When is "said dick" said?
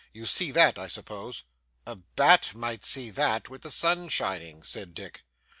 4.63-5.21